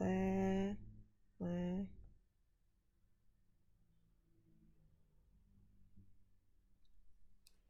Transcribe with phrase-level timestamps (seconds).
[0.00, 0.76] 喂
[1.36, 1.86] 喂，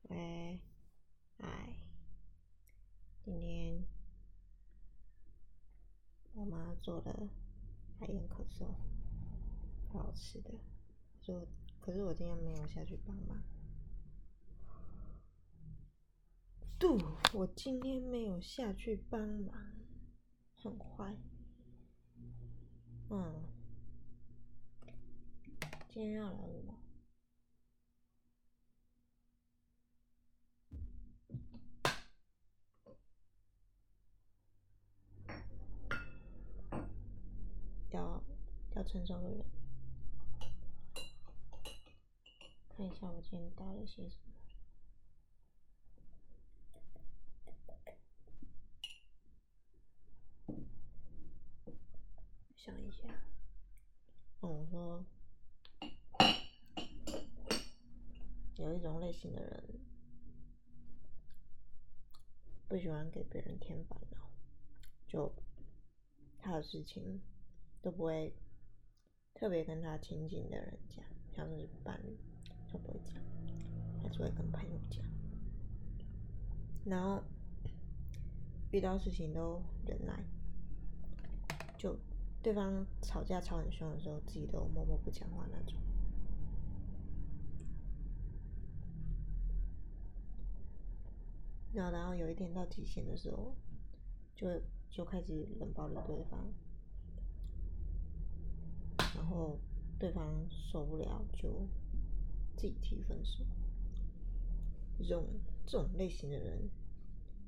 [0.02, 0.60] 喂，
[1.38, 1.74] 哎，
[3.24, 3.84] 今天
[6.34, 7.28] 我妈做的
[7.98, 8.76] 海盐可颂，
[9.88, 10.52] 好好吃的。
[11.20, 11.48] 就
[11.80, 13.42] 可是我今天没有下去帮忙。
[16.78, 16.88] 对，
[17.34, 19.52] 我今天没有下去帮忙，
[20.54, 21.16] 很坏。
[23.12, 23.42] 嗯，
[25.88, 26.74] 今天要来什么？
[37.90, 38.22] 要
[38.76, 39.44] 要成熟的人，
[42.68, 44.29] 看一下我今天带了些什么。
[52.62, 53.08] 想一下，
[54.42, 55.02] 嗯，我说，
[58.56, 59.64] 有一种类型的人，
[62.68, 64.30] 不喜欢给别人添烦恼，
[65.08, 65.34] 就
[66.38, 67.22] 他的事情
[67.80, 68.36] 都不会
[69.32, 71.02] 特别跟他亲近的人讲，
[71.34, 72.14] 像是伴侣
[72.70, 73.14] 就不会讲，
[74.02, 75.02] 他只会跟朋友讲，
[76.84, 77.24] 然后
[78.70, 80.22] 遇到事情都忍耐，
[82.42, 85.78] 对方吵架吵很凶的时候，自己都默默不讲话那种。
[91.72, 93.54] 然后，然后有一天到极限的时候，
[94.34, 94.48] 就
[94.90, 96.52] 就开始冷暴力对方，
[99.14, 99.60] 然后
[99.98, 101.68] 对方受不了就
[102.56, 103.44] 自己提分手。
[104.98, 105.26] 这种
[105.66, 106.70] 这种类型的人，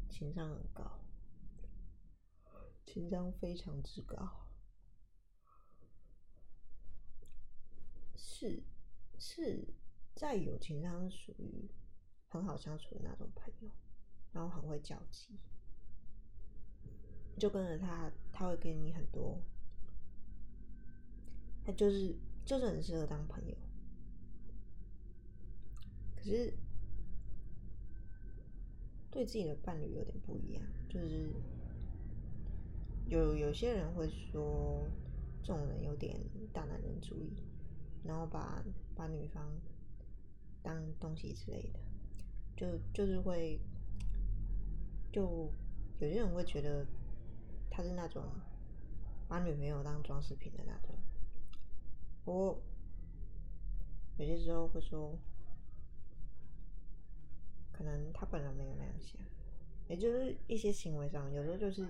[0.08, 1.00] 情商很高，
[2.86, 4.46] 情商非常之高。
[8.42, 8.60] 是
[9.20, 9.64] 是
[10.16, 11.70] 在友情上属于
[12.28, 13.70] 很好相处的那种朋友，
[14.32, 15.38] 然后很会交际，
[17.38, 19.40] 就跟着他，他会给你很多，
[21.64, 23.56] 他就是就是很适合当朋友。
[26.16, 26.52] 可是
[29.08, 31.32] 对自己的伴侣有点不一样，就是
[33.06, 34.84] 有有些人会说
[35.44, 36.18] 这种人有点
[36.52, 37.36] 大男人主义。
[38.04, 38.64] 然后把
[38.96, 39.48] 把女方
[40.60, 41.78] 当东西之类的，
[42.56, 43.60] 就就是会，
[45.12, 45.48] 就
[46.00, 46.84] 有些人会觉得
[47.70, 48.24] 他是那种
[49.28, 50.96] 把女朋友当装饰品的那种。
[52.24, 52.62] 不过
[54.18, 55.16] 有些时候会说，
[57.72, 59.20] 可能他本人没有那样想，
[59.88, 61.86] 也就是一些行为上，有时候就是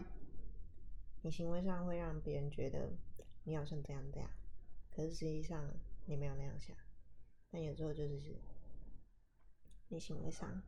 [1.22, 2.90] 你行为上会让别人觉得
[3.44, 4.28] 你好像这样这样，
[4.94, 5.64] 可是实际上。
[6.04, 6.76] 你没有那样想，
[7.50, 8.20] 但有时候就是
[9.88, 10.62] 你行为上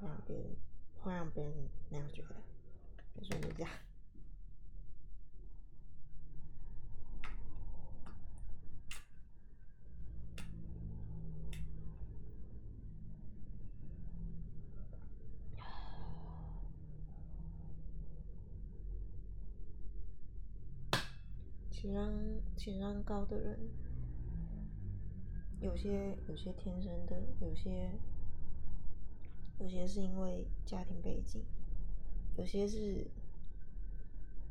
[0.00, 0.56] 让别人
[1.00, 2.36] 会让别人那样觉得，
[3.14, 3.70] 有时候就这样。
[21.70, 23.58] 情商情商高的人。
[25.64, 27.90] 有些有些天生的，有些
[29.58, 31.42] 有些是因为家庭背景，
[32.36, 33.10] 有些是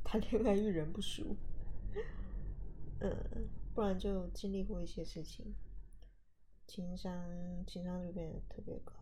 [0.03, 1.35] 谈恋爱遇人不淑，
[2.99, 5.53] 嗯，不然就经历过一些事情，
[6.65, 8.93] 情商情商就变得特别高。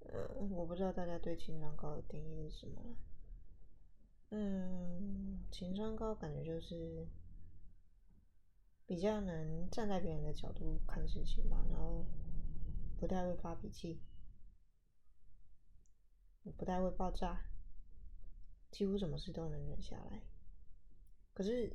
[0.00, 2.96] 嗯，我不知道大家对情商高的定义是什么。
[4.30, 7.06] 嗯，情商高感觉就是。
[8.86, 12.04] 比较能站在别人的角度看事情吧，然后
[12.98, 13.98] 不太会发脾气，
[16.58, 17.46] 不太会爆炸，
[18.70, 20.22] 几乎什么事都能忍下来。
[21.32, 21.74] 可是，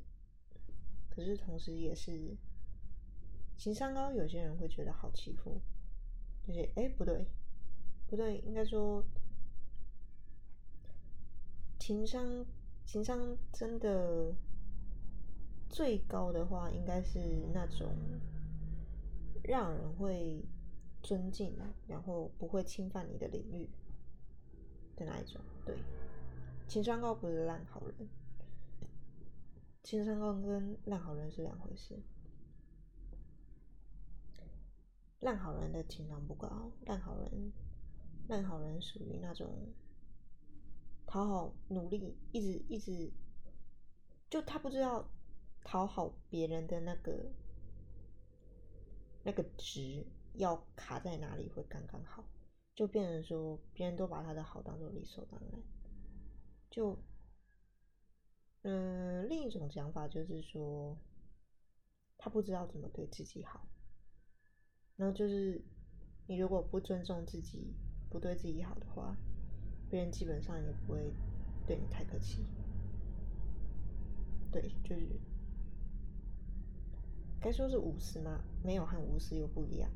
[1.10, 2.36] 可是同时也是
[3.58, 5.60] 情商高，有些人会觉得好欺负，
[6.46, 7.26] 就是哎、不对，
[8.06, 9.04] 不对，应该说
[11.78, 12.46] 情商
[12.86, 14.32] 情商真的。
[15.70, 17.18] 最高的话，应该是
[17.54, 17.94] 那种
[19.44, 20.44] 让人会
[21.00, 21.56] 尊敬，
[21.86, 23.70] 然后不会侵犯你的领域
[24.96, 25.40] 的那一种。
[25.64, 25.76] 对，
[26.66, 28.08] 情商高不是烂好人，
[29.82, 31.98] 情商高跟烂好人是两回事。
[35.20, 37.52] 烂好人的情商不高，烂好人，
[38.28, 39.68] 烂好人属于那种
[41.06, 43.12] 讨好、努力，一直一直。
[44.28, 45.10] 就他不知道
[45.64, 47.32] 讨好别人的那个
[49.22, 52.24] 那个值要卡在哪里会刚刚好，
[52.74, 55.62] 就变成说别人都把他的好当做理所当然。
[56.70, 56.96] 就，
[58.62, 60.96] 嗯，另一种讲法就是说，
[62.16, 63.68] 他不知道怎么对自己好。
[64.96, 65.64] 然后就是，
[66.26, 67.74] 你如果不尊重自己，
[68.08, 69.16] 不对自己好的话，
[69.88, 71.12] 别人基本上也不会
[71.66, 72.46] 对你太客气。
[74.52, 75.20] 对，就是
[77.40, 78.44] 该说是无私吗？
[78.62, 79.90] 没有和无私又不一样。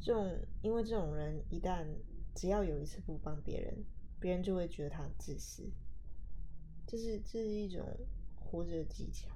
[0.00, 1.86] 这种，因为这种人一旦
[2.34, 3.84] 只要有一次不帮别人，
[4.20, 5.70] 别人就会觉得他自私。
[6.86, 7.84] 这是这是一种
[8.34, 9.28] 活着的技巧。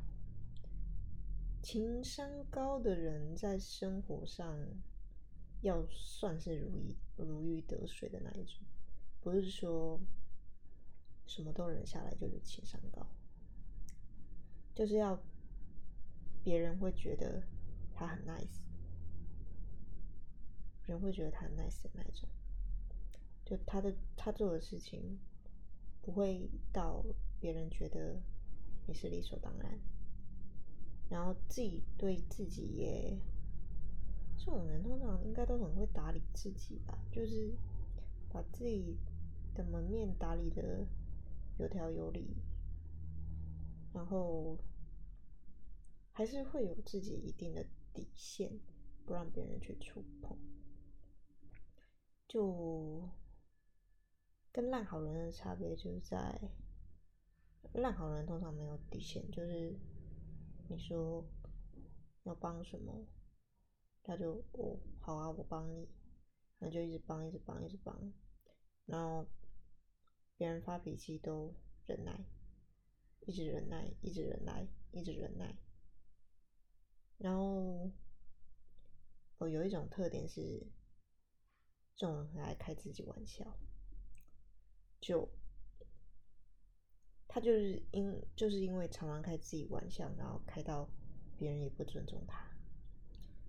[1.63, 4.57] 情商高的人在生活上
[5.61, 8.61] 要算是如鱼如鱼得水的那一种，
[9.21, 10.01] 不是说
[11.27, 13.07] 什么都忍下来就是情商高。
[14.75, 15.21] 就是要
[16.43, 17.43] 别人会觉得
[17.95, 18.63] 他很 nice，
[20.87, 22.29] 人会觉得他很 nice 的那种，
[23.45, 25.19] 就他的他做的事情
[26.01, 27.05] 不会到
[27.39, 28.21] 别人觉得
[28.87, 29.79] 你是理所当然，
[31.11, 33.19] 然后自己对自己也，
[34.39, 37.53] 这种人通常应该都很会打理自己吧，就是
[38.33, 38.97] 把自己
[39.55, 40.87] 的门面打理的
[41.59, 42.35] 有条有理，
[43.93, 44.57] 然后。
[46.21, 47.65] 还是会有自己一定的
[47.95, 48.61] 底线，
[49.07, 50.37] 不让别人去触碰。
[52.29, 53.09] 就
[54.53, 56.39] 跟烂好人的差别就是在，
[57.73, 59.75] 烂好人通常没有底线，就是
[60.69, 61.25] 你说
[62.25, 63.07] 要帮什么，
[64.03, 65.89] 他就哦好啊，我帮你，
[66.59, 68.13] 那就一直帮，一直帮，一直帮，
[68.85, 69.27] 然后
[70.37, 71.55] 别人发脾气都
[71.87, 72.27] 忍耐，
[73.21, 75.57] 一直忍耐，一直忍耐，一直忍耐。
[77.23, 77.91] 然后，
[79.37, 80.67] 我有一种特点是，
[81.95, 83.59] 这种人很爱开自己玩笑。
[85.03, 85.29] 就，
[87.29, 90.89] 他就是因就是因为常常开自己玩笑，然后开到
[91.37, 92.51] 别人也不尊重他，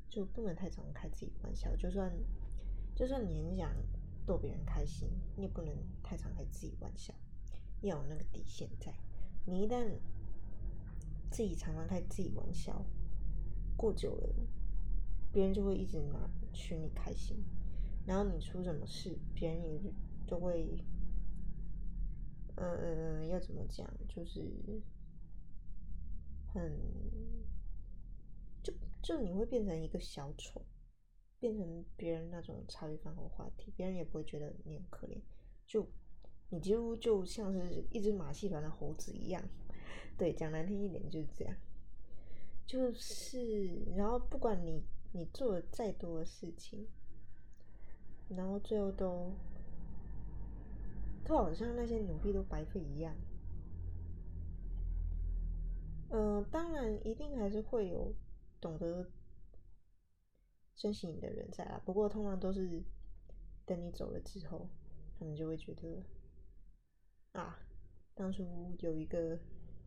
[0.09, 1.73] 就不能太常开自己玩笑。
[1.77, 2.11] 就算
[2.93, 3.73] 就算你很想
[4.25, 7.13] 逗别人开心，你也不能太常开自己玩笑，
[7.81, 8.93] 要有那个底线在。
[9.45, 9.97] 你一旦
[11.31, 12.85] 自己常常开自己玩笑，
[13.81, 14.29] 过久了，
[15.33, 17.43] 别人就会一直拿取你开心，
[18.05, 19.91] 然后你出什么事，别人也
[20.27, 20.77] 就会，
[22.57, 24.39] 嗯，要怎么讲，就是
[26.53, 26.79] 很，
[28.61, 30.61] 就就你会变成一个小丑，
[31.39, 35.19] 变成别人那种茶余饭后话题，别人也不会觉得你很可怜，
[35.65, 35.89] 就
[36.51, 39.43] 你几乎就像是一只马戏团的猴子一样，
[40.19, 41.55] 对，讲难听一点就是这样。
[42.65, 46.87] 就是，然后不管你你做了再多的事情，
[48.29, 49.33] 然后最后都
[51.25, 53.13] 都好像那些努力都白费一样。
[56.11, 58.13] 嗯、当然一定还是会有
[58.59, 59.09] 懂得
[60.75, 61.81] 珍惜你的人在啊。
[61.85, 62.81] 不过通常都是
[63.65, 64.69] 等你走了之后，
[65.19, 66.03] 他们就会觉得
[67.33, 67.59] 啊，
[68.13, 69.37] 当初有一个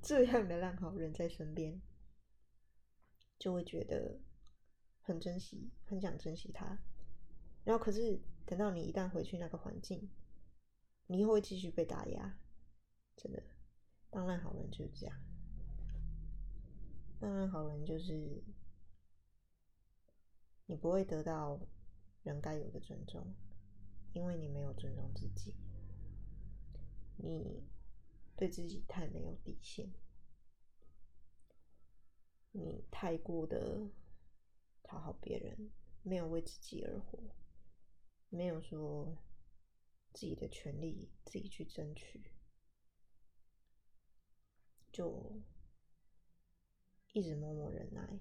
[0.02, 1.80] 这样的烂好人在身边。
[3.38, 4.20] 就会觉得
[5.02, 6.78] 很珍惜，很想珍惜他。
[7.64, 10.10] 然后，可是等到你一旦回去那个环境，
[11.06, 12.38] 你又会继续被打压。
[13.16, 13.42] 真的，
[14.10, 15.16] 当烂好人就是这样。
[17.20, 18.42] 当烂好人就是
[20.66, 21.60] 你不会得到
[22.22, 23.34] 人该有的尊重，
[24.12, 25.54] 因为你没有尊重自己，
[27.16, 27.62] 你
[28.36, 29.90] 对自己太没有底线。
[32.56, 33.90] 你太过的
[34.84, 37.18] 讨好别人，没有为自己而活，
[38.28, 39.18] 没有说
[40.12, 42.30] 自己的权利自己去争取，
[44.92, 45.42] 就
[47.12, 48.20] 一直默默忍耐，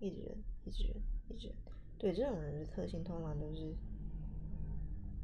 [0.00, 1.56] 一直忍，一直忍，一直忍。
[1.96, 3.76] 对，这种人的特性，通常都是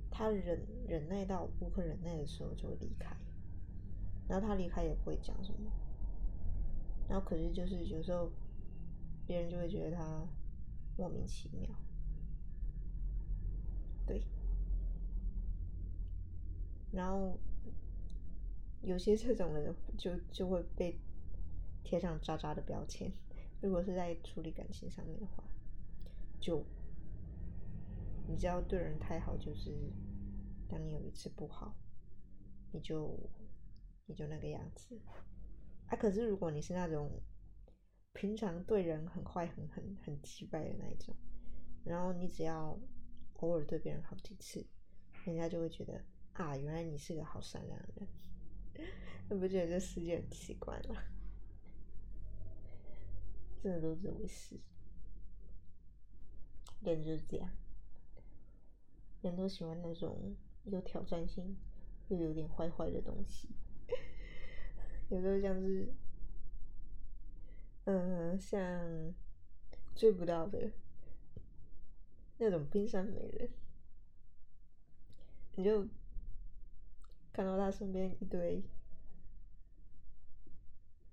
[0.08, 3.16] 他忍忍耐到无可忍耐的时候就会离开，
[4.28, 5.72] 然后他离开也不会讲什么。
[7.08, 8.30] 然后可是就是有时候，
[9.26, 10.26] 别人就会觉得他
[10.96, 11.68] 莫名其妙，
[14.06, 14.22] 对。
[16.92, 17.38] 然后
[18.82, 20.98] 有些这种人就就会被
[21.84, 23.12] 贴上渣渣的标签。
[23.60, 25.44] 如果是在处理感情上面的话，
[26.40, 26.64] 就
[28.26, 29.92] 你只要对人太好，就是
[30.68, 31.75] 当你有一次不好，
[32.72, 33.18] 你就
[34.06, 34.98] 你就那个样子。
[35.88, 37.22] 啊，可是如果你是那种
[38.12, 41.14] 平常对人很坏、很很很奇怪的那一种，
[41.84, 42.78] 然后你只要
[43.34, 44.66] 偶尔对别人好几次，
[45.24, 48.08] 人家就会觉得啊，原来你是个好善良的人。
[49.30, 51.02] 你不觉得这世界很奇怪吗？
[53.62, 54.60] 真的都这回事。
[56.82, 57.50] 人就是这样，
[59.22, 61.56] 人都喜欢那种有挑战性
[62.08, 63.48] 又有点坏坏的东西。
[65.08, 65.94] 有时候像是，
[67.84, 69.14] 嗯、像
[69.94, 70.72] 追不到的
[72.38, 73.48] 那种冰山美人，
[75.54, 75.86] 你就
[77.32, 78.62] 看到他身边一堆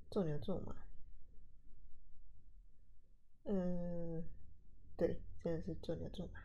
[0.10, 0.76] 做牛做马，
[3.44, 4.24] 嗯，
[4.98, 6.40] 对，真的是做牛做马，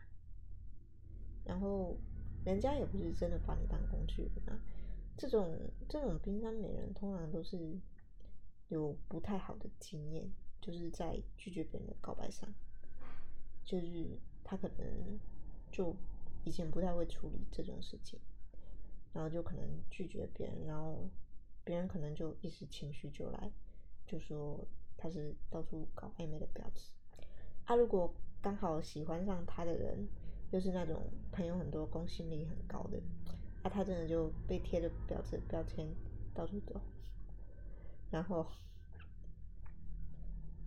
[1.45, 1.97] 然后
[2.45, 4.61] 人家也不是真的把你当工具人啊。
[5.19, 5.53] 这种
[5.89, 7.77] 这种冰山美人通常都是
[8.69, 12.49] 有不太好的经验，就是在拒绝别人的告白上，
[13.65, 15.19] 就是他可能
[15.69, 15.93] 就
[16.45, 18.17] 以前不太会处理这种事情，
[19.11, 19.61] 然后就可能
[19.91, 21.09] 拒绝别人，然后
[21.65, 23.51] 别人可能就一时情绪就来，
[24.07, 26.93] 就说他是到处搞暧昧的婊子。
[27.65, 30.07] 他如果刚好喜欢上他的人，
[30.51, 33.01] 又是那种朋友很多、公信力很高的。
[33.63, 35.87] 啊，他真的就被贴着标志标签
[36.33, 36.79] 到处走，
[38.09, 38.45] 然后，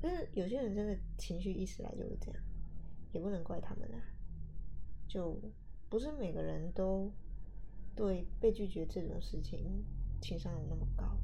[0.01, 2.43] 但是有些人真的情绪一时来就会这样，
[3.13, 3.99] 也不能怪他们啊，
[5.09, 5.41] 就
[5.89, 7.11] 不是每个人都
[7.97, 9.85] 对被拒绝这种事情
[10.21, 11.19] 情商有那么高，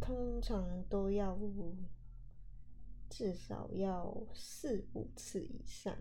[0.00, 1.38] 通常都要
[3.08, 5.96] 至少要四五次以上，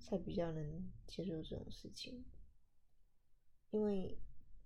[0.00, 2.24] 才比较能接受这种事情。
[3.74, 4.16] 因为，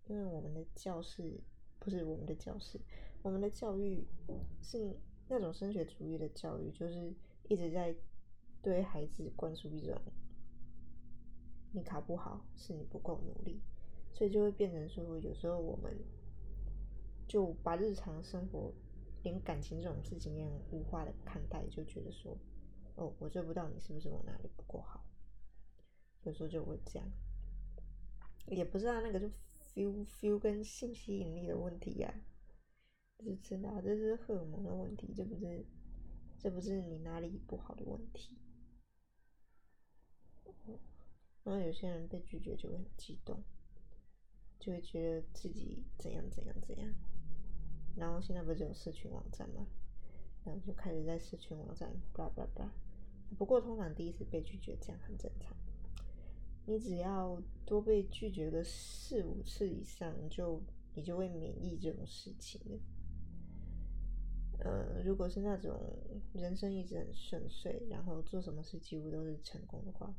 [0.06, 1.40] 因为我们的教室
[1.78, 2.78] 不是我们的教室，
[3.22, 4.06] 我们的教育
[4.60, 4.94] 是
[5.28, 7.14] 那种升学主义的教育，就是
[7.48, 7.96] 一直在
[8.60, 9.98] 对孩子灌输一种
[11.72, 13.62] 你考不好是你不够努力，
[14.12, 15.98] 所以就会变成说，有时候我们
[17.26, 18.74] 就把日常生活
[19.22, 22.36] 连感情这种事情也很物化的看待，就觉得说，
[22.96, 25.02] 哦，我追不到你，是不是我哪里不够好？
[26.24, 27.10] 有时候就会这样。
[28.50, 29.28] 也不是啊，那个就
[29.75, 32.21] feel feel 跟性吸引力的问题呀、啊，
[33.19, 35.64] 这是真的，这是荷尔蒙的问题，这不是，
[36.38, 38.37] 这不是你哪里不好的问题。
[41.45, 43.43] 然后有些人被拒绝就会很激动，
[44.59, 46.95] 就会觉得自己怎样怎样怎样。
[47.97, 49.67] 然后现在不是有社群网站吗？
[50.45, 52.71] 然后就开始在社群网站叭叭叭。
[53.37, 55.55] 不过通常第一次被拒绝这样很正常。
[56.68, 60.62] 你只要多被拒绝个四五次以上，就
[60.94, 62.78] 你就会免疫这种事情了。
[64.58, 65.80] 呃，如果是那种
[66.34, 70.14] 人生一直很顺遂，然后做什么事几乎都是成功的话，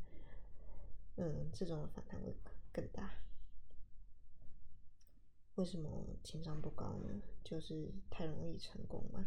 [1.17, 2.35] 嗯，这种反弹会
[2.73, 3.11] 更大。
[5.53, 7.21] 为什么情商不高呢？
[7.43, 9.23] 就是太容易成功嘛，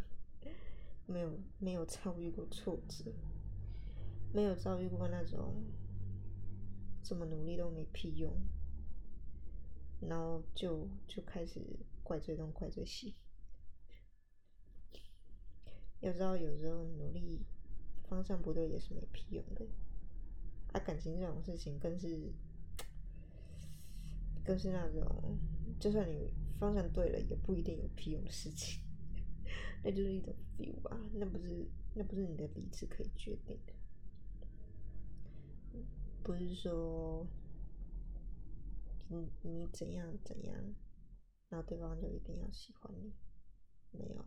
[1.07, 3.12] 没有没有遭遇过挫折，
[4.33, 5.62] 没有遭遇过那种。
[7.03, 8.33] 这么努力都没屁用，
[10.01, 11.61] 然后就就开始
[12.03, 13.17] 怪罪东怪罪西。
[16.01, 17.45] 要知道，有时候努力
[18.09, 19.67] 方向不对也是没屁用的。
[20.73, 22.33] 啊，感情这种事情更是
[24.45, 25.39] 更是那种，
[25.79, 28.83] 就算你方向对了，也不一定有屁用的事情。
[29.85, 33.73] 那就是一种 feel 吧，那不是那不是你的理智可以决定的。
[36.23, 37.26] 不是说
[39.09, 40.57] 你你怎样怎样，
[41.49, 43.12] 然后对方就一定要喜欢你，
[43.91, 44.25] 没有。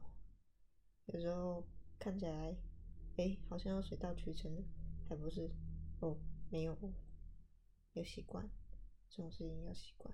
[1.06, 1.66] 有时候
[1.98, 2.58] 看起来，
[3.18, 4.52] 哎，好像要水到渠成，
[5.08, 5.50] 还不是
[6.02, 6.18] 哦，
[6.52, 6.78] 没有，
[7.94, 8.50] 要习惯
[9.10, 10.14] 这种事情要习惯。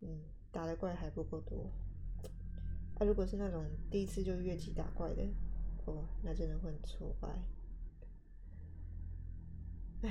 [0.00, 1.70] 嗯，打的怪还不够多。
[2.98, 5.22] 啊，如果是那种第一次就越级打怪的，
[5.84, 7.28] 哦，那真的会很挫败。
[10.02, 10.10] 唉，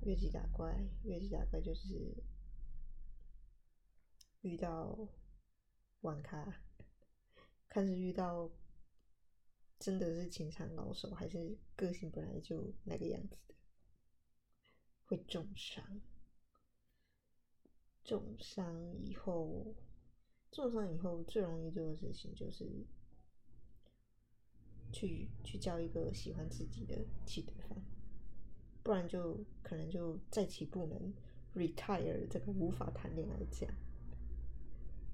[0.00, 0.74] 越级打怪，
[1.04, 2.14] 越级打怪就是
[4.40, 5.08] 遇到
[6.00, 6.62] 玩咖，
[7.68, 8.50] 看是遇到
[9.78, 13.54] 真的是情场老手，还是个性本来就那个样子的，
[15.04, 16.00] 会重伤。
[18.02, 19.74] 重伤以后，
[20.50, 22.86] 重伤以后最容易做的事情就是
[24.90, 27.84] 去去交一个喜欢自己的气对方。
[28.82, 31.14] 不然就可能就再起不能
[31.54, 33.74] ，retire 这个无法谈恋爱这样，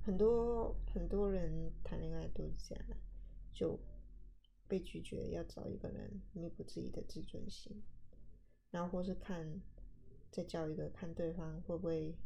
[0.05, 2.85] 很多很多人谈恋爱都是这样，
[3.53, 3.79] 就
[4.69, 7.83] 被拒绝，要找一个人弥补自己的自尊心，
[8.71, 9.61] 然后或是看
[10.31, 12.17] 再交一个，看对方会不会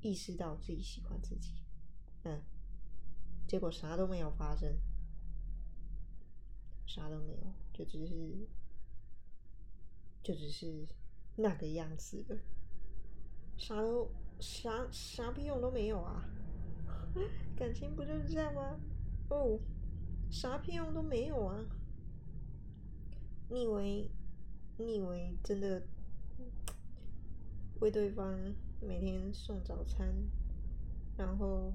[0.00, 1.54] 意识到自己喜欢自己，
[2.24, 2.42] 嗯，
[3.46, 4.76] 结果啥都没有发生，
[6.86, 8.48] 啥都没有，就只是
[10.24, 10.86] 就只是
[11.36, 12.36] 那个样子的，
[13.58, 16.24] 啥都啥啥屁用都没有啊！
[17.54, 18.80] 感情不就是这样吗？
[19.28, 19.60] 哦，
[20.30, 21.64] 啥屁用都没有啊！
[23.50, 24.10] 你以为
[24.78, 25.86] 你以为真的
[27.80, 30.08] 为对方每天送早餐，
[31.18, 31.70] 然后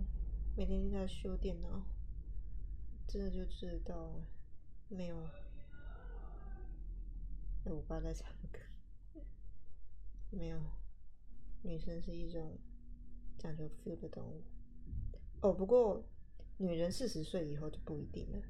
[0.57, 1.85] 每天在修电脑，
[3.07, 4.19] 真的就知道
[4.89, 5.15] 没有？
[7.65, 8.59] 我爸在唱歌。
[10.31, 10.59] 没有，
[11.61, 12.57] 女生是一种
[13.37, 14.43] 讲究 feel 的动物。
[15.41, 16.03] 哦，不过
[16.57, 18.41] 女人四十岁以后就不一定了。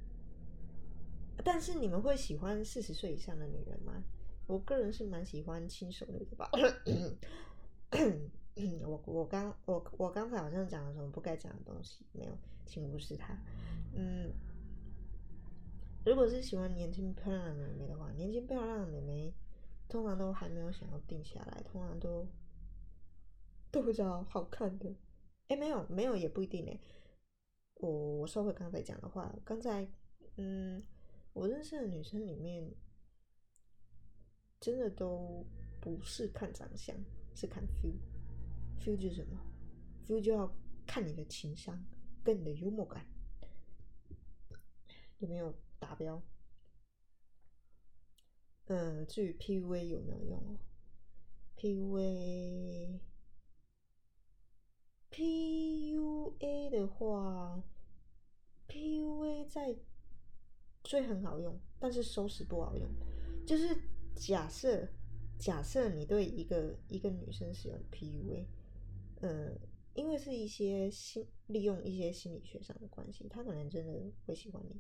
[1.44, 4.04] 但是你们会喜欢四十岁以上的女人吗？
[4.46, 6.50] 我个人是蛮喜欢轻熟女的吧。
[8.84, 13.38] 我我刚我我刚才好像讲了什么不该讲的东西，没有，请无视他。
[13.94, 14.34] 嗯，
[16.06, 19.34] 如果是喜欢年轻漂亮的妹妹的话，年轻漂亮的妹妹
[19.88, 22.28] 通常都还没有想要定下来，通常都
[23.72, 24.96] 都会找好看的。
[25.48, 26.80] 哎，没有，没有也不一定呢。
[27.76, 29.88] 我我收回刚才讲的话，刚才，
[30.38, 30.84] 嗯，
[31.34, 32.74] 我认识的女生里面，
[34.60, 35.46] 真的都
[35.80, 36.96] 不是看长相，
[37.36, 37.96] 是看 feel。
[38.80, 39.40] feel 就是什么
[40.06, 40.52] ？feel 就要
[40.88, 41.86] 看你的情商
[42.24, 43.06] 跟你的幽默感
[45.20, 46.22] 有没有达标。
[48.66, 50.60] 嗯，至于 PUA 有没有用哦
[51.58, 53.00] ？PUA。
[55.12, 57.64] PUA 的话
[58.68, 59.76] ，PUA 在
[60.84, 62.88] 追很好用，但是收拾不好用。
[63.46, 63.76] 就是
[64.16, 64.88] 假设，
[65.40, 68.46] 假设你对一个一个女生使用 PUA，
[69.22, 69.60] 嗯，
[69.96, 74.80] 因为是一些心利用一些心理学上的关系，她可能真的会喜欢你。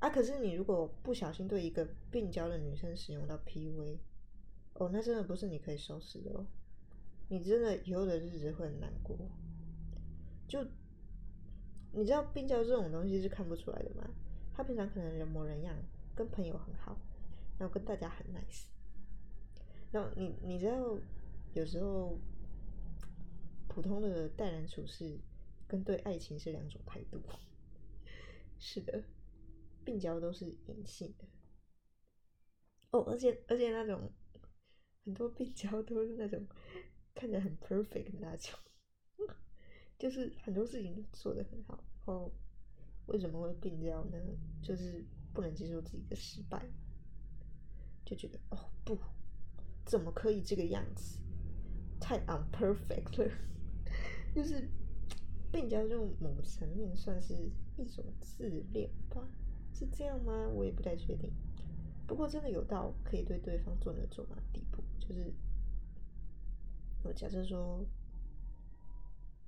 [0.00, 3.98] 啊，可是你如果不小心对一个病娇的女生使用到 PUA，
[4.74, 6.46] 哦，那真的不是你可以收拾的哦。
[7.28, 9.16] 你真的以后的日子会很难过，
[10.46, 10.64] 就
[11.92, 14.08] 你知道病娇这种东西是看不出来的吗？
[14.54, 15.76] 他平常可能人模人样，
[16.14, 16.96] 跟朋友很好，
[17.58, 18.66] 然后跟大家很 nice，
[19.92, 20.96] 然后你你知道
[21.54, 22.18] 有时候
[23.68, 25.18] 普通的待人处事
[25.66, 27.20] 跟对爱情是两种态度，
[28.58, 29.04] 是的，
[29.88, 31.24] 病娇都是隐性的，
[32.90, 34.12] 哦，而且而且那种
[35.02, 36.46] 很多病娇都是那种。
[37.14, 38.56] 看起来很 perfect 的那种，
[39.98, 41.82] 就是很多事情都做得很好。
[42.06, 42.32] 然后
[43.06, 44.16] 为什么会病娇呢？
[44.62, 46.70] 就是不能接受自己的失败，
[48.04, 48.96] 就觉得哦不，
[49.84, 51.18] 怎么可以这个样子？
[51.98, 53.32] 太 unperfect 了。
[54.32, 54.70] 就是
[55.50, 57.34] 病娇这种某层面算是
[57.76, 59.28] 一种自恋吧？
[59.78, 60.48] 是这样吗？
[60.48, 61.30] 我也不太确定。
[62.06, 65.32] 不过真的有到可以对对方做牛做马的地步，就是。
[67.04, 67.86] 我假设说，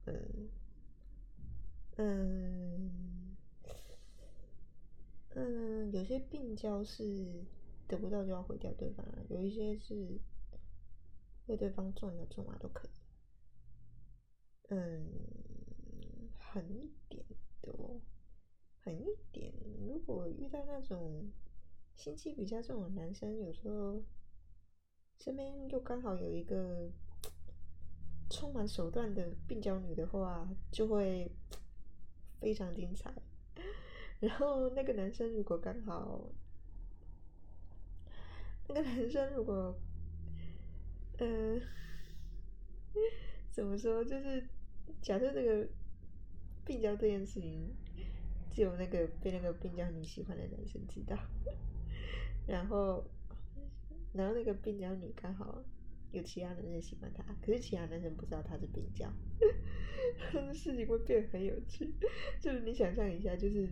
[0.06, 0.48] 嗯，
[1.96, 3.36] 嗯，
[5.34, 7.44] 嗯，有些病娇是
[7.88, 10.20] 得不到就要毁掉对方，有一些是
[11.46, 12.90] 为对方做牛做马都可以。
[14.68, 15.10] 嗯，
[16.38, 17.24] 狠一点
[17.62, 18.00] 的，哦。
[20.20, 21.30] 我遇到那种
[21.94, 24.02] 心机比较重的男生，有时候
[25.18, 26.90] 身边就刚好有一个。
[28.32, 31.28] 充满手段的病娇女的话，就会
[32.38, 33.12] 非常精彩。
[34.20, 36.30] 然后那个男生如果刚好，
[38.68, 39.76] 那个男生如果，
[41.18, 41.60] 嗯、
[43.50, 44.04] 怎么说？
[44.04, 44.48] 就是
[45.02, 45.68] 假设这个
[46.64, 47.74] 病娇这件事情，
[48.60, 51.16] 只有那个被那个病娇女喜欢的男生知道。
[52.46, 53.02] 然后，
[54.12, 55.64] 然后那个病娇女刚好。
[56.12, 59.08] 有其他男生喜欢她，可是其他男生不知道她是病娇，
[60.52, 61.88] 事情会变得很有趣。
[62.40, 63.68] 就是你想象一下，就是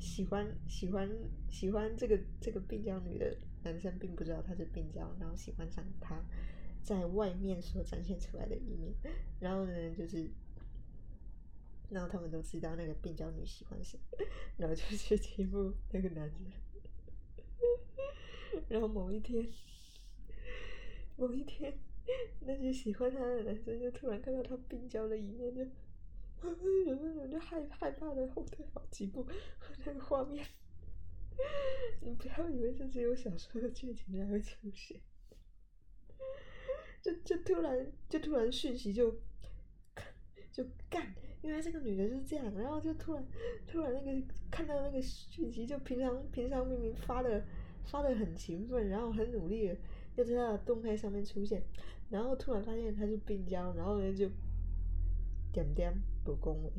[0.00, 1.08] 喜欢喜欢
[1.48, 6.20] 喜欢这个这个病娇女的男生，并不知道她是病娇，然后喜欢上她
[6.82, 8.92] 在外面所展现出来的一面。
[9.38, 10.28] 然后呢，就是
[11.92, 13.98] 然后他们都知道那个病娇女喜欢谁，
[14.58, 16.40] 然后就去欺负那个男生。
[18.68, 19.48] 然后某一天。
[21.14, 21.78] 某一天，
[22.40, 25.60] 那些喜欢他的男生就突然看到他病娇的一面，就
[26.86, 29.24] 有时候就害害怕的后退好几步，
[29.84, 30.44] 那个画面，
[32.00, 35.00] 你不要以为这只有小说的剧情才会出现，
[37.02, 39.20] 就就突然就突然讯息就
[40.50, 43.24] 就干，原来这个女的是这样，然后就突然
[43.66, 47.44] 突然那个看到那个讯息，就平常平常明明发的
[47.84, 49.76] 发的很勤奋，然后很努力的，
[50.16, 51.62] 在他的动态上面出现，
[52.10, 54.28] 然后突然发现他是病娇，然后呢就。
[55.54, 55.92] 点点
[56.24, 56.72] 不恭维，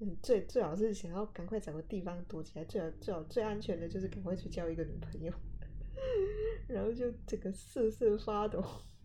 [0.00, 5.32] 嗯，最最好是想要赶快找个地方躲起来，最好最好最安全的就是赶快去交一个女朋友，
[6.66, 8.60] 然后就整个瑟瑟发抖，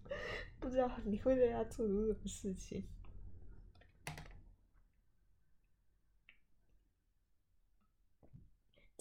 [0.60, 2.84] 不知道你会对他做出什么事情，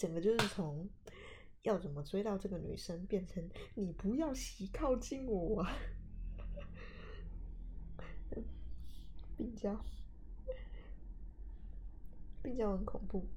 [0.02, 0.90] 整个就是从
[1.62, 5.78] 要怎么追到这个女生，变成你不要袭靠近我啊。
[9.36, 9.80] 病娇，
[12.42, 13.28] 病娇很恐怖。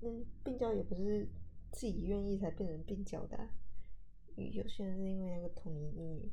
[0.00, 1.28] 嗯，病娇也不是
[1.70, 3.48] 自己愿意才变成病娇的啊，
[4.34, 6.32] 有些人是因为那个同龄异女。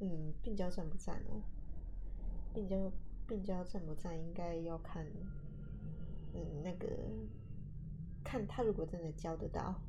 [0.00, 1.40] 嗯，病娇赞不赞哦？
[2.52, 2.92] 病娇，
[3.32, 4.14] 病娇赞不站？
[4.14, 5.06] 应该要看，
[6.34, 6.86] 嗯，那个，
[8.22, 9.80] 看他如果真的交得到。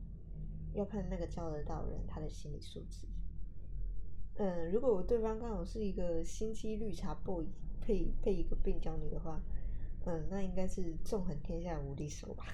[0.74, 3.06] 要看那个交得到人他的心理素质。
[4.38, 7.46] 嗯，如果我对方刚好是一个心机绿茶 boy
[7.82, 9.42] 配配一个病娇女的话，
[10.06, 12.46] 嗯，那应该是纵横天下无敌手吧？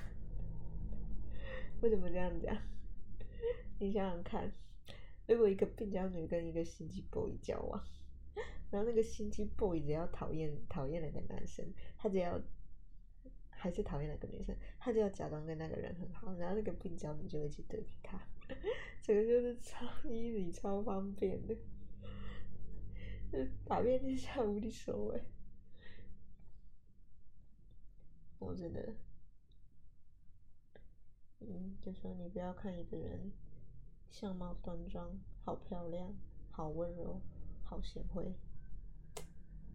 [1.81, 2.57] 为什么这样讲？
[3.79, 4.51] 你想想看，
[5.27, 7.81] 如果一个病娇女跟一个心机 boy 交往，
[8.71, 11.65] 然后那个心机 boy 只要讨厌讨厌那个男生，
[11.97, 12.41] 他只要。
[13.61, 18.17] 还是讨厌那个女生，他就要假装跟那个人很好，然后那个病娇女就会去对比他，
[19.03, 21.53] 这个就是超 easy、超方便的，
[23.65, 25.21] 打遍天下无敌手哎！
[28.39, 28.95] 我真的，
[31.41, 33.29] 嗯，就说你不要看一个人
[34.09, 36.15] 相貌端庄、好漂亮、
[36.49, 37.19] 好温柔、
[37.65, 38.33] 好贤惠，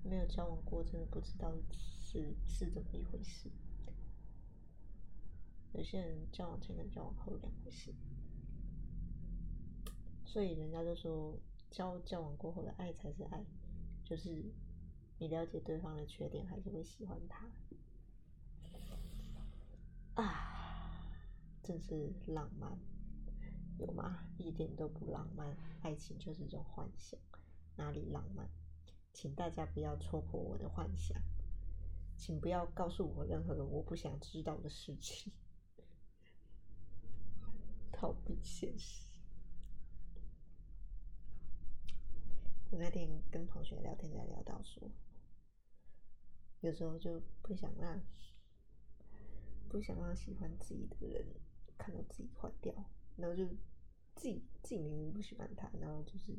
[0.05, 3.51] 没有交往过，真的不知道是是怎么一回事。
[5.73, 7.93] 有些人交往前跟交往后两回事，
[10.25, 11.37] 所以人家就说
[11.71, 13.45] 交交往过后的爱才是爱，
[14.05, 14.45] 就是
[15.19, 17.49] 你了解对方的缺点，还是会喜欢他。
[20.15, 21.11] 啊，
[21.63, 22.79] 真是浪漫，
[23.79, 24.29] 有吗？
[24.39, 27.19] 一点都不浪漫，爱情就是一种幻想，
[27.77, 28.49] 哪里浪漫？
[29.15, 31.17] 请大家不要戳破我的幻想，
[32.19, 35.33] 请不要告诉我任何我不想知道的事情。
[37.93, 39.07] 逃避现实。
[42.71, 44.91] 我那天跟同学聊天，才聊到说，
[46.61, 48.03] 有时候就不想让，
[49.69, 51.25] 不想让喜欢自己的人
[51.79, 52.75] 看到自己坏掉，
[53.17, 53.47] 然后就
[54.17, 56.37] 自己自己明明不喜欢他，然后就是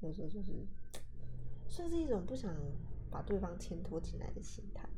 [0.00, 0.66] 有时候就是
[1.74, 2.54] 算是一种不想
[3.10, 4.88] 把对方牵拖进来的心态，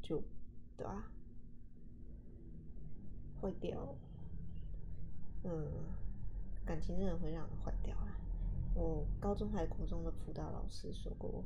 [0.00, 0.22] 就
[0.76, 1.10] 对吧？
[3.42, 3.96] 坏掉。
[5.42, 5.68] 嗯，
[6.64, 8.16] 感情真的会让人坏掉啊！
[8.76, 11.44] 我高中还国中的辅导老师说过，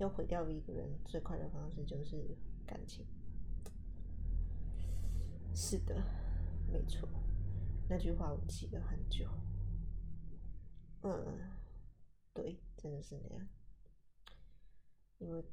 [0.00, 3.06] 要毁掉一个人最快的方式就是感情。
[5.54, 6.02] 是的，
[6.66, 7.08] 没错，
[7.88, 9.30] 那句话我记了很久。
[11.02, 11.38] 嗯，
[12.34, 13.48] 对，真的是那样。
[15.18, 15.44] 因为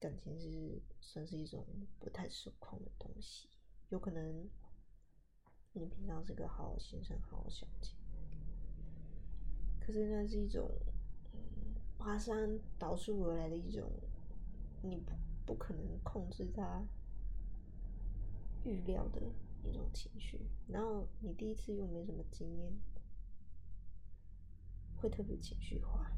[0.00, 1.64] 感情是算是一种
[2.00, 3.48] 不太受控的东西，
[3.90, 4.48] 有可能。
[5.76, 7.94] 你平常是个好好先生、好小姐，
[9.80, 10.70] 可是那是一种，
[11.32, 13.90] 嗯，爬山倒树而来的一种，
[14.84, 15.10] 你不
[15.44, 16.80] 不可能控制它、
[18.62, 19.20] 预料的
[19.64, 20.46] 一种情绪。
[20.68, 22.72] 然后你第一次又没什么经验，
[24.96, 26.08] 会特别情绪化。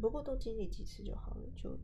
[0.00, 1.48] 不过都经历几次就好了。
[1.56, 1.78] 就，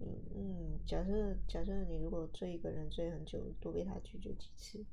[0.00, 4.84] 嗯嗯，假设假设你如果追一个人追很久，多被他拒绝几次。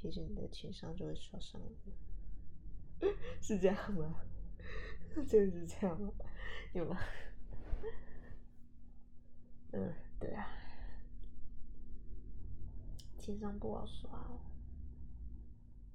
[0.00, 1.60] 其实你的情商就会刷上，
[3.42, 4.20] 是这样吗？
[5.26, 6.12] 就是这样吗？
[6.72, 6.96] 有吗？
[9.72, 10.46] 嗯，对啊，
[13.18, 14.40] 情商不好刷哦。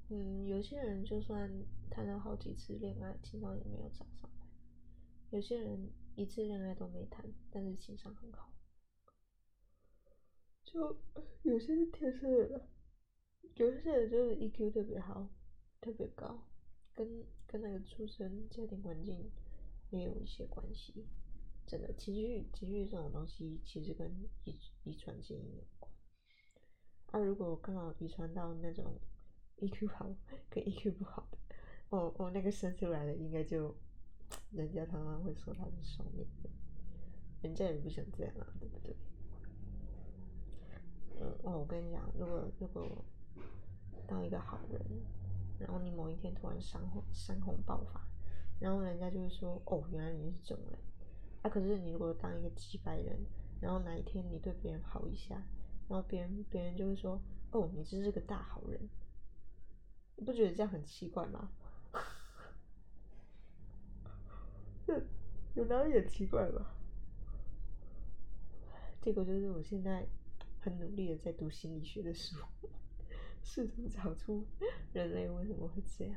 [0.09, 1.49] 嗯，有些人就算
[1.89, 4.29] 谈了好几次恋爱，情商也没有涨上；
[5.33, 8.53] 有些人一次恋爱都没谈，但是情商很好。
[10.63, 10.95] 就
[11.41, 12.67] 有些是天生的。
[13.55, 15.27] 有些人就是 EQ 特别好，
[15.81, 16.47] 特别高，
[16.93, 19.31] 跟跟那个出生家庭环境
[19.89, 21.07] 也有一些关系。
[21.65, 24.11] 真的，情绪情绪这种东西其实跟
[24.43, 25.91] 遗遗传基因有关。
[27.07, 28.99] 啊，如果刚好遗传到那种
[29.57, 30.15] EQ 好
[30.47, 31.37] 跟 EQ 不好的，
[31.89, 33.75] 哦哦，那个生出来的应该就，
[34.51, 36.49] 人家常常会说他是双面的，
[37.41, 38.95] 人家也不想这样啊，对不对？
[41.19, 43.03] 嗯，哦，我跟你讲，如果如果
[44.07, 44.81] 当一个好人，
[45.59, 48.07] 然后你某一天突然山洪山洪爆发，
[48.59, 50.79] 然后人家就会说，哦，原来你是这种人。
[51.41, 53.25] 啊，可是你如果当一个几百人，
[53.59, 55.35] 然后哪一天你对别人好一下，
[55.87, 57.19] 然后别人别人就会说，
[57.51, 58.89] 哦，你真是个大好人。
[60.15, 61.49] 你不觉得这样很奇怪吗？
[64.85, 65.01] 这
[65.63, 66.75] 有哪里也奇怪吧？
[69.01, 70.05] 结果就是我现在。
[70.63, 72.37] 很努力的在读心理学的书，
[73.43, 74.47] 试图找出
[74.93, 76.15] 人类为什么会这样。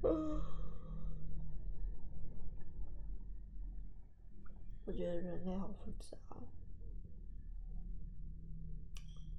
[4.86, 6.16] 我觉得人类好复杂，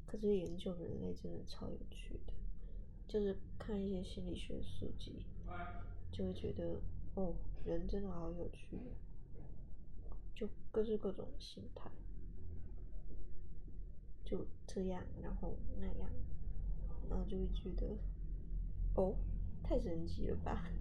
[0.05, 2.33] 可是研究人类真的超有趣的，
[3.11, 5.25] 就是看一些心理学书籍，
[6.13, 6.79] 就会觉得
[7.15, 8.79] 哦，人真的好有趣。
[10.33, 11.91] 就各式各种心态，
[14.23, 16.09] 就这样，然后那样，
[17.09, 17.97] 然后就会觉得，
[18.95, 19.17] 哦，
[19.61, 20.71] 太神奇了吧！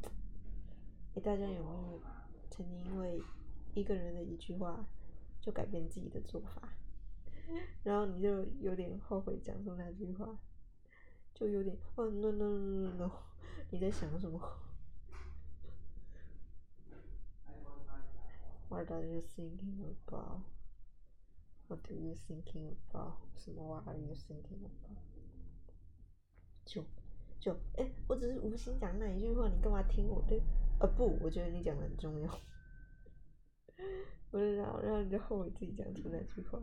[1.14, 2.00] 哎，大家有没有
[2.50, 3.22] 曾经因为
[3.74, 4.86] 一个人的一句话
[5.38, 6.72] 就改变自己的做法，
[7.84, 10.40] 然后你就有点后悔讲出那句话，
[11.42, 13.10] 就有点哦，no no no no no，
[13.70, 14.38] 你在想什么
[18.68, 20.42] ？What are you thinking about?
[21.66, 23.14] What are you thinking about?
[23.34, 24.98] 什么？What are you thinking about?
[26.64, 26.84] 就
[27.40, 30.40] 就哎、欸，我只是无心讲那一句话，你干嘛听我的？
[30.78, 32.38] 啊不，我觉得你讲的很重要。
[34.30, 36.60] 不知道，然后你就后悔自己讲出那句话，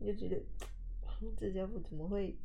[0.00, 0.42] 你就觉得
[1.36, 2.38] 这家伙怎么会？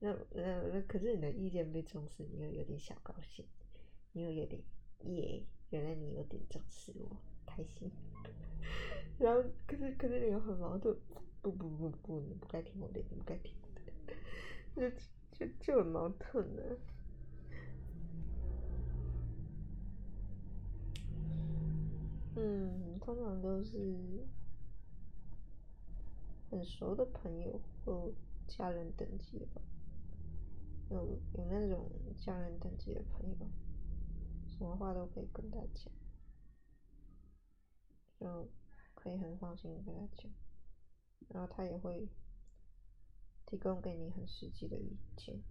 [0.00, 3.44] 那那那，可是你的意见被重视，你又有点小高兴，
[4.12, 4.60] 你又有点
[5.06, 5.42] 耶。
[5.70, 7.90] 原来你有点重视我，开心。
[9.18, 10.96] 然后，可是可是你又很矛盾，
[11.42, 14.96] 不不不不，你不该听我的，你不该听我的，就
[15.32, 16.62] 就就很矛盾呢。
[22.36, 24.24] 嗯，通常都是
[26.50, 28.12] 很熟的朋友或
[28.46, 29.62] 家人等级吧，
[30.90, 33.46] 有有那种家人等级的朋友。
[34.46, 35.92] 什么话都可以跟他讲，
[38.20, 38.48] 就
[38.94, 40.30] 可以很放心的跟他讲，
[41.28, 42.08] 然后他也会
[43.46, 45.42] 提供给你很实际的意见。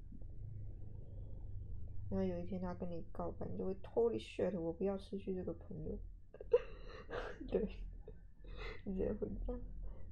[2.10, 6.00] 然后有一天他跟你告白，你就会 Holy shit，我不要失去这个朋友。
[7.50, 7.68] 对，
[8.86, 9.60] 你也会这样，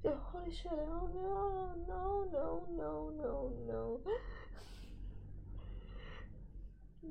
[0.02, 4.00] 就 Holy shit，Oh no，No，No，No，No，No。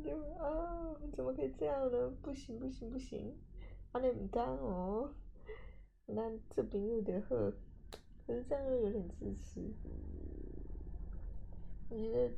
[0.03, 2.09] 就啊，怎么可以这样呢？
[2.21, 3.35] 不行不行不行，
[3.91, 5.13] 安尼唔当哦。
[6.05, 7.35] 那这边有点好，
[8.25, 9.61] 可是这样又有点自私。
[11.89, 12.31] 我觉得，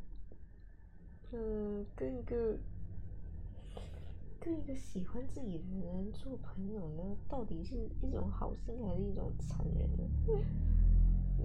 [1.32, 2.58] 嗯，跟一个
[4.40, 10.04] 跟一个喜欢自己的人做朋友呢，到底是一种好心还是一种残忍呢？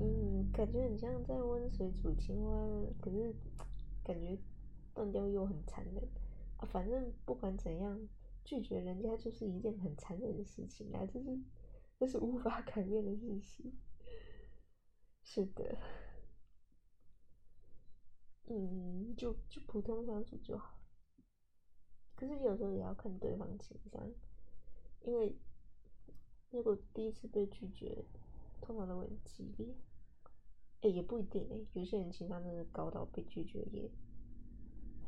[0.01, 2.67] 嗯，感觉很像在温水煮青蛙，
[3.01, 3.35] 可是
[4.03, 4.39] 感觉。
[4.99, 6.09] 断掉又很残忍
[6.57, 6.67] 啊！
[6.67, 8.09] 反正不管怎样，
[8.45, 11.07] 拒绝人家就是一件很残忍的事情啊！
[11.07, 11.39] 这是
[12.01, 13.63] 这是无法改变的事实。
[15.23, 15.79] 是的，
[18.47, 20.81] 嗯，就就普通相处就好。
[22.17, 24.13] 可是有时候也要看对方情商，
[25.03, 25.37] 因为
[26.51, 28.05] 如果第一次被拒绝，
[28.61, 29.77] 通常都会很激烈。
[30.81, 33.89] 哎、也不一定哎、有些人情商真的高到被拒绝也。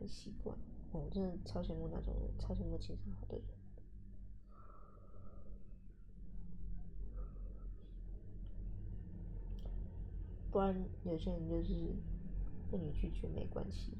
[0.01, 0.57] 很习惯，
[0.93, 3.45] 我、真的超羡慕那种人，超羡慕情商好的人。
[10.51, 11.95] 不然有些人就是
[12.73, 13.93] 被你拒绝没关系，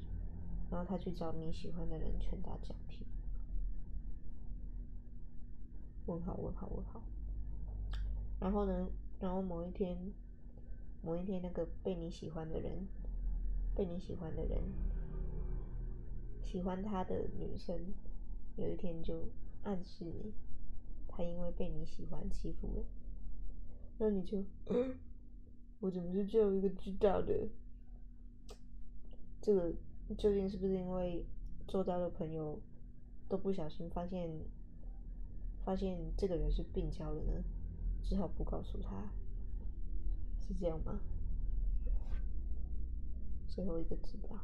[0.71, 3.05] 然后他去找你喜欢的人拳打脚踢。
[6.07, 7.01] 问号问号问号。
[8.39, 8.89] 然后呢？
[9.19, 9.95] 然后某一天，
[11.03, 12.87] 某一天那个被你喜欢的人，
[13.75, 14.59] 被你喜欢的人。
[16.51, 17.79] 喜欢他的女生，
[18.57, 19.29] 有一天就
[19.63, 20.33] 暗示你，
[21.07, 22.83] 他因为被你喜欢欺负了，
[23.97, 24.43] 那你就，
[25.79, 27.47] 我怎么是最后一个知道的？
[29.41, 29.71] 这个
[30.17, 31.25] 究竟是不是因为
[31.69, 32.59] 周遭的朋友
[33.29, 34.29] 都不小心发现，
[35.63, 37.41] 发现这个人是病娇了呢？
[38.03, 39.09] 只好不告诉他，
[40.45, 40.99] 是这样吗？
[43.47, 44.37] 最后一个知道，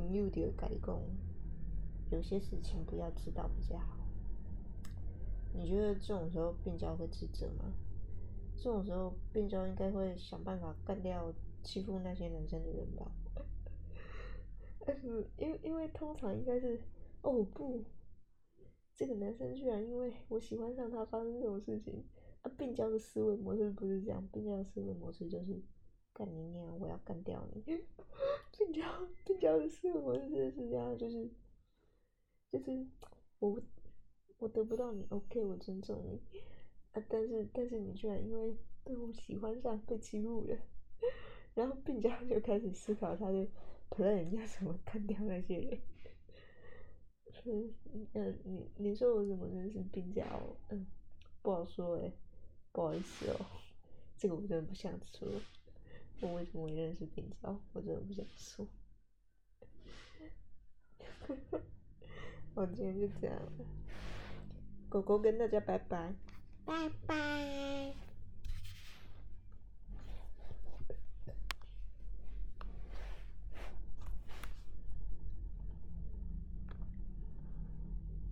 [0.00, 1.00] 朋友就跟你讲，
[2.10, 4.06] 有些事情不要知道比较好。
[5.52, 7.72] 你觉得这种时候病娇会自责吗？
[8.56, 13.10] 这种时候病娇应该会想办法干掉欺负那些男生的人吧？
[14.80, 16.80] 但是因为因为通常应该是
[17.22, 17.84] 哦不，
[18.94, 22.04] 这个男生居然因为我喜欢上他发生这种事情
[22.42, 22.50] 啊！
[22.58, 25.62] 病娇的思维模式不是这样，病娇的思维模式就是
[26.12, 27.62] 干你娘，我要干掉你！
[28.56, 31.28] 病娇病娇的思维模式是这样，就是
[32.50, 32.86] 就是
[33.38, 33.60] 我。
[34.38, 36.20] 我得不到你，OK，我尊重你
[36.92, 37.02] 啊！
[37.08, 40.58] 但是，但是你居然因为被我喜欢上被欺负了，
[41.54, 43.46] 然后病娇就开始思考他的
[43.88, 45.78] plan 要怎么干掉那些人。
[47.44, 47.72] 嗯
[48.12, 50.22] 嗯，你你说我怎么认识病娇？
[50.68, 50.84] 嗯，
[51.40, 52.12] 不好说诶，
[52.72, 53.46] 不好意思哦，
[54.18, 55.26] 这个我真的不想说。
[56.20, 57.60] 我为什么会认识病娇？
[57.72, 58.66] 我真的不想说。
[62.54, 63.64] 我今天就这样了。
[64.88, 66.14] 狗狗跟大家拜拜，
[66.64, 67.94] 拜拜。